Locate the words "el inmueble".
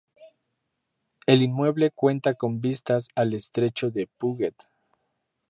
1.27-1.91